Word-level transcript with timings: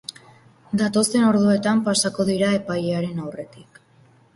Datozen 0.81 1.27
orduetan 1.33 1.85
pasako 1.91 2.29
dira 2.33 2.51
epailearen 2.63 3.27
aurretik. 3.27 3.85